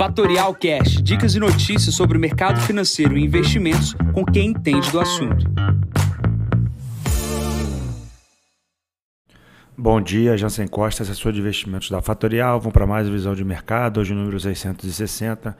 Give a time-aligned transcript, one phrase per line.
[0.00, 4.98] Fatorial Cash, dicas e notícias sobre o mercado financeiro e investimentos com quem entende do
[4.98, 5.44] assunto.
[9.76, 12.58] Bom dia, Jansen Costa, assessor de investimentos da Fatorial.
[12.58, 15.54] Vamos para mais visão de mercado, hoje número 660.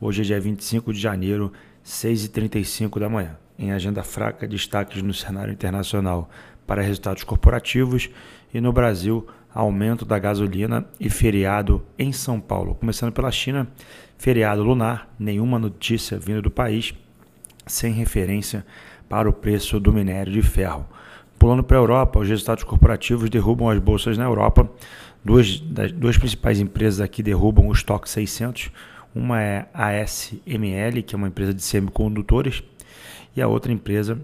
[0.00, 1.52] Hoje é dia 25 de janeiro,
[1.86, 3.36] 6h35 da manhã.
[3.56, 6.28] Em agenda fraca, destaques no cenário internacional
[6.66, 8.10] para resultados corporativos
[8.52, 9.24] e no Brasil,
[9.54, 12.74] aumento da gasolina e feriado em São Paulo.
[12.74, 13.68] Começando pela China,
[14.18, 16.92] feriado lunar, nenhuma notícia vindo do país,
[17.66, 18.66] sem referência
[19.08, 20.84] para o preço do minério de ferro.
[21.38, 24.68] Pulando para a Europa, os resultados corporativos derrubam as bolsas na Europa.
[25.24, 28.70] Duas, das, duas principais empresas aqui derrubam o estoque 600.
[29.14, 32.62] Uma é a ASML, que é uma empresa de semicondutores,
[33.36, 34.18] e a outra empresa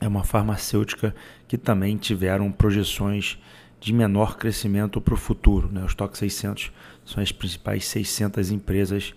[0.00, 1.14] é uma farmacêutica
[1.48, 3.38] que também tiveram projeções
[3.80, 5.70] de menor crescimento para o futuro.
[5.70, 5.80] Né?
[5.80, 6.72] Os Stock 600
[7.04, 9.14] são as principais 600 empresas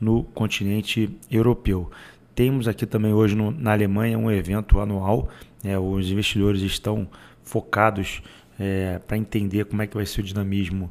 [0.00, 1.90] no continente europeu.
[2.34, 5.28] Temos aqui também hoje no, na Alemanha um evento anual.
[5.62, 5.78] Né?
[5.78, 7.08] Os investidores estão
[7.42, 8.22] focados
[8.58, 10.90] é, para entender como é que vai ser o dinamismo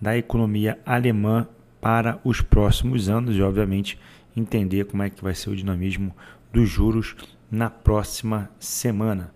[0.00, 1.46] da economia alemã
[1.80, 3.98] para os próximos anos e, obviamente,
[4.36, 6.14] entender como é que vai ser o dinamismo
[6.52, 7.14] dos juros
[7.50, 9.32] na próxima semana.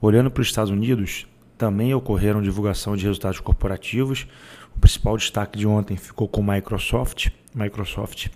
[0.00, 4.26] Olhando para os Estados Unidos, também ocorreram divulgação de resultados corporativos.
[4.76, 7.28] O principal destaque de ontem ficou com Microsoft.
[7.54, 8.28] Microsoft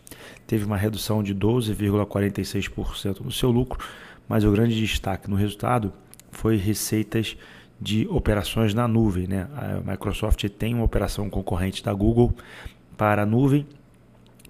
[0.46, 3.84] teve uma redução de 12,46% no seu lucro,
[4.28, 5.92] mas o grande destaque no resultado
[6.30, 7.36] foi receitas
[7.80, 9.26] de operações na nuvem.
[9.26, 9.48] Né?
[9.54, 12.34] A Microsoft tem uma operação concorrente da Google
[12.96, 13.66] para a nuvem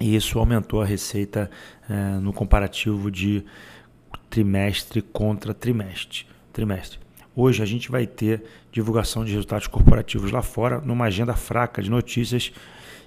[0.00, 1.50] e isso aumentou a receita
[1.88, 3.44] eh, no comparativo de
[4.30, 6.26] trimestre contra trimestre.
[6.52, 7.07] trimestre.
[7.40, 11.88] Hoje a gente vai ter divulgação de resultados corporativos lá fora, numa agenda fraca de
[11.88, 12.52] notícias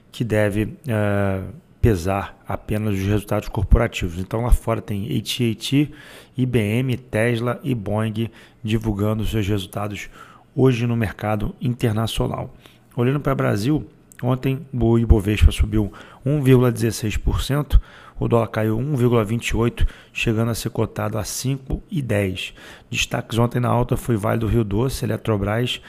[0.10, 4.18] que deve uh, pesar apenas os resultados corporativos.
[4.20, 5.92] Então lá fora tem AT&T,
[6.38, 8.32] IBM, Tesla e Boeing
[8.64, 10.10] divulgando seus resultados
[10.56, 12.56] hoje no mercado internacional.
[12.96, 13.86] Olhando para o Brasil,
[14.24, 15.92] ontem o Ibovespa subiu
[16.26, 17.82] 1,16%,
[18.22, 22.54] o dólar caiu 1,28, chegando a ser cotado a 5,10.
[22.88, 25.82] Destaques ontem na alta foi Vale do Rio Doce, Eletrobras,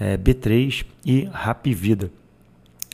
[0.00, 2.10] é, B3 e Rapvida.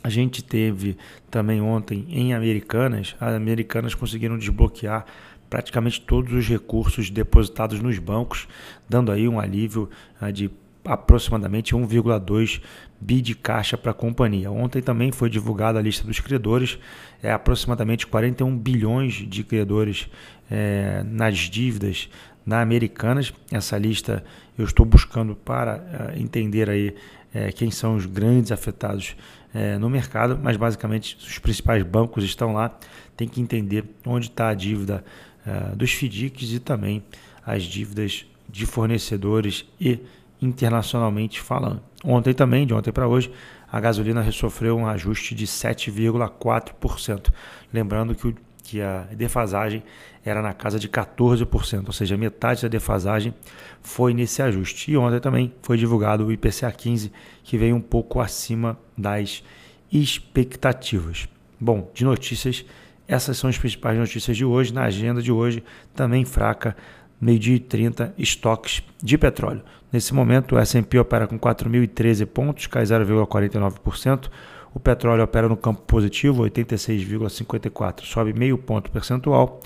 [0.03, 0.95] A gente teve
[1.31, 5.05] também ontem em Americanas, as Americanas conseguiram desbloquear
[5.49, 8.47] praticamente todos os recursos depositados nos bancos,
[8.87, 9.89] dando aí um alívio
[10.21, 10.51] uh, de
[10.85, 12.61] aproximadamente 1,2
[12.99, 14.51] bi de caixa para a companhia.
[14.51, 16.77] Ontem também foi divulgada a lista dos credores,
[17.21, 20.09] é aproximadamente 41 bilhões de credores
[20.49, 22.09] é, nas dívidas
[22.45, 23.33] na Americanas.
[23.51, 24.23] Essa lista
[24.57, 26.95] eu estou buscando para é, entender aí
[27.33, 29.15] é, quem são os grandes afetados
[29.53, 32.77] é, no mercado, mas basicamente os principais bancos estão lá.
[33.15, 35.03] Tem que entender onde está a dívida
[35.45, 37.03] é, dos FDICs e também
[37.45, 39.99] as dívidas de fornecedores e
[40.43, 41.81] internacionalmente falando.
[42.03, 43.31] Ontem também, de ontem para hoje,
[43.71, 47.31] a gasolina sofreu um ajuste de 7,4%.
[47.73, 49.83] Lembrando que, o, que a defasagem
[50.23, 53.33] era na casa de 14%, ou seja, metade da defasagem
[53.81, 54.91] foi nesse ajuste.
[54.91, 57.11] E ontem também foi divulgado o IPCA 15,
[57.43, 59.43] que veio um pouco acima das
[59.91, 61.27] expectativas.
[61.59, 62.65] Bom, de notícias,
[63.07, 64.73] essas são as principais notícias de hoje.
[64.73, 65.63] Na agenda de hoje,
[65.95, 66.75] também fraca
[67.19, 69.61] meio-dia e 30 estoques de petróleo.
[69.91, 74.29] Nesse momento, o S&P opera com 4.013 pontos, cai 0,49%.
[74.73, 79.59] O petróleo opera no campo positivo, 86,54, sobe meio ponto percentual.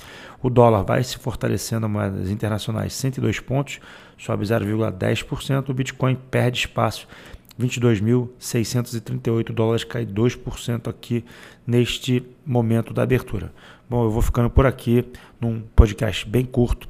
[0.43, 3.79] O dólar vai se fortalecendo moedas internacionais, 102 pontos,
[4.17, 5.69] sobe 0,10%.
[5.69, 7.07] O Bitcoin perde espaço,
[7.57, 11.23] 22.638 dólares, cai 2% aqui
[11.65, 13.53] neste momento da abertura.
[13.89, 15.05] Bom, eu vou ficando por aqui
[15.39, 16.89] num podcast bem curto